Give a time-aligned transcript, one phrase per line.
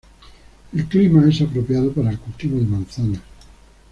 [0.73, 3.21] El clima es apropiado para el cultivo de manzanas.